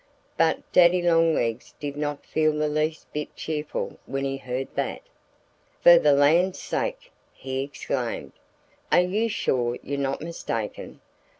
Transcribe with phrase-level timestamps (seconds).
[0.35, 5.01] But Daddy Longlegs did not feel the least bit cheerful when he heard that.
[5.79, 8.31] "For the land's sake!" he exclaimed.
[8.91, 11.01] "Are you sure you're not mistaken?